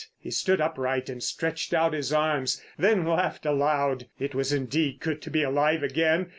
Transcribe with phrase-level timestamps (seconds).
[0.17, 4.07] He stood upright and stretched out his arms, then laughed aloud.
[4.17, 6.29] It was indeed good to be alive again.